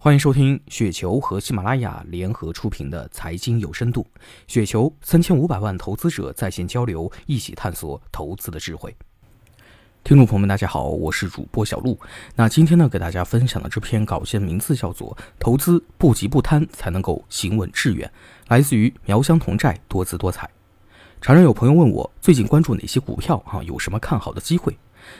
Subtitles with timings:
[0.00, 4.06] 欢迎收听雪球和喜马拉雅联合出品的财经有深度。
[4.46, 8.96] 雪球三千五百万投资者在线交流，一起探索投资的智慧。
[10.04, 11.98] 听众朋友们，大家好，我是主播小璐。
[12.36, 18.08] 那今天呢，给大家分享的这篇稿件名字叫做《投资不急不贪才能够行稳致远》，
[18.50, 20.48] 来自于苗乡同寨多姿多彩。
[21.20, 23.60] 常常有朋友问我，最近关注哪些股票啊？
[23.64, 24.76] 有什么看好的机会？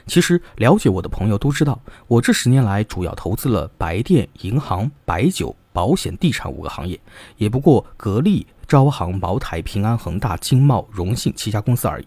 [0.07, 6.99] 其实了解我的朋友都知道，我这十年来主要投资了白电、银行、白酒、保险、地产五个行业，
[7.37, 12.07] 也不过格力、招行、茅台、平安、恒大、金茂、荣信七家公司而已。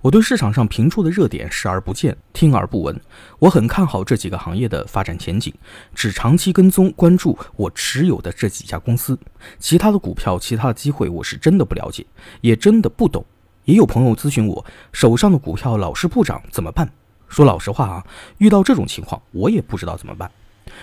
[0.00, 3.00] 我对市场上频出的热点视而不见，听而不闻。
[3.38, 5.52] 我很看好这几个行业的发展前景，
[5.94, 9.18] 只长期跟踪关注我持有的这几家公司。
[9.58, 12.06] 其他的股票、其他的机会，我是真的不了解，
[12.40, 13.24] 也真的不懂。
[13.64, 16.88] 也有朋友咨询我，手上的股票老是不涨，怎么办？
[17.28, 18.06] 说老实话啊，
[18.38, 20.30] 遇到这种情况，我也不知道怎么办。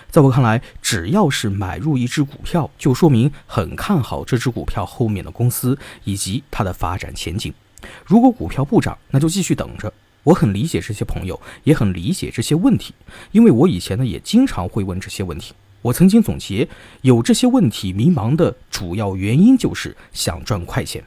[0.09, 7.53] 在我看来，只要是买入一只股票，就说明很看好这只股票后面的公司以及它的发展前景。
[8.05, 9.91] 如果股票不涨，那就继续等着。
[10.23, 12.93] 我很理解这些朋友，也很理解这些问题，
[13.31, 15.53] 因为我以前呢也经常会问这些问题。
[15.81, 16.67] 我曾经总结，
[17.01, 21.03] 有这些问题迷茫的主要原因就是想赚快钱。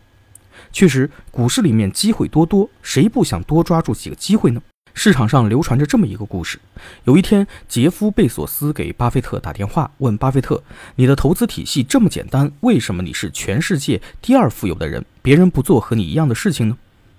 [0.71, 4.61] 确实，股市里面机会多多，谁不想多抓住几个机会呢？
[4.99, 6.59] 市场上流传着这么一个故事：
[7.05, 10.61] 有一天，杰夫·贝索斯给巴菲特打电话，问巴菲特
[10.97, 16.79] ：“你的投资体系这么简单，为什么你是全世界第二富有的人，别人不做和你一样的事情呢？”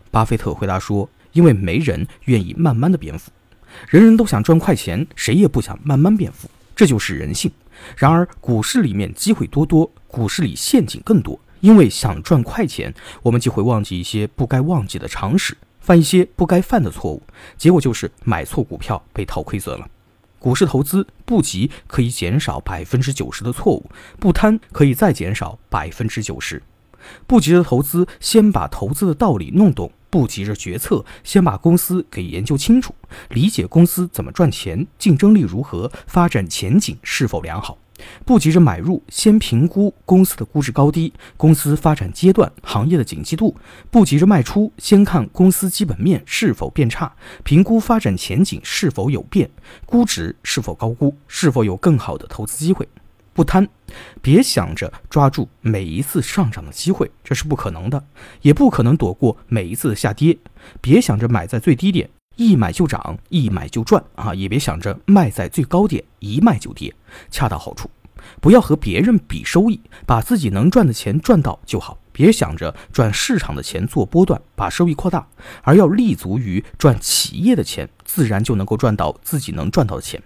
[0.09, 3.29] 巴菲特回答说：“因为没人愿意慢慢的变富，
[3.89, 7.51] 人人都想赚快钱，谁也不想慢慢变富，这就是人性。
[7.95, 12.91] 然而，股市里面机会多多，股市里陷阱更多，因为想赚快钱，
[13.21, 15.55] 我们就会忘记一些不该忘记的常识。”
[15.87, 17.23] 犯一些不该犯的错误，
[17.57, 19.87] 结果就是买错股票被套亏损了。
[20.37, 26.61] 股市投资不急可以减少百分之九十的错误，不贪可以再减少百分之九十。
[27.25, 32.93] 不急着投资，先把投资的道理弄懂；不急着决策，先把公司给研究清楚，
[33.29, 37.77] 理解公司怎么赚钱，竞争力如何，发展前景是否良好。
[38.25, 43.55] 不急着买入，先评估公司的估值高低、公司发展阶段、行业的景气度；
[43.89, 49.49] 不急着卖出，先看公司基本面是否变差，评估发展前景是否有变，
[49.85, 52.87] 估值是否高估，是否有更好的投资机会。
[53.33, 53.67] 不贪，
[54.19, 58.03] 别想着抓住每一次上涨的机会，这是不可能的，
[58.41, 60.37] 也不可能躲过每一次的下跌。
[60.81, 62.09] 别想着买在最低点。
[62.37, 64.33] 一买就涨，一买就赚啊！
[64.33, 66.93] 也别想着卖在最高点，一卖就跌，
[67.29, 67.89] 恰到好处。
[68.39, 71.97] 不要和别人比收益，把自己能赚的钱赚到就好。
[72.11, 75.27] 别想着赚市场的钱做波段，把收益扩大，
[75.63, 80.21] 而要立足于赚企业的钱，自然就能够赚到自己能赚到的钱。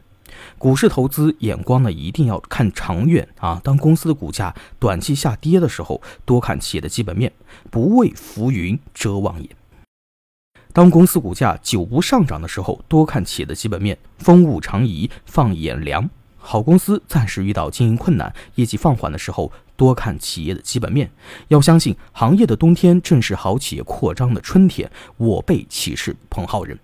[0.58, 3.62] 股市投资眼光呢，一定要看长远啊！
[3.64, 7.32] 当公司的股价短期下跌的时候，多看企业的基本面，
[7.70, 9.50] 不为浮云遮望眼。
[10.74, 13.98] 当公司股价久不上涨的时候，多看企业的基本面。
[14.20, 21.12] 风物长宜放眼量，好公司暂时遇到经营困难、业绩放缓的时候，多看企业的基本面。
[21.50, 24.90] 要相信行业的冬天正是好企业扩张的春天。
[25.18, 26.80] 我辈岂是蓬蒿人？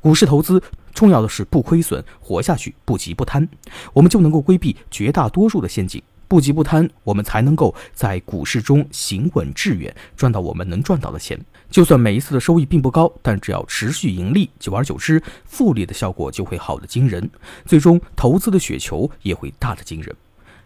[0.00, 0.62] 股市投资
[0.92, 3.48] 重要的是不亏损，活下去，不急不贪，
[3.92, 6.00] 我们就能够规避绝大多数的陷阱。
[6.26, 11.38] 不急不贪，我们才能够在股市中行稳致远，赚到我们能赚到的钱。
[11.70, 17.28] 就算每一次的收益并不高，但只要持续盈利，久而久之，复利的效果就会好的惊人，
[17.66, 20.14] 最终投资的雪球也会大的惊人。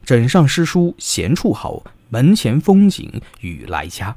[0.04, 4.16] 枕上诗书闲处好，门前风景雨来佳。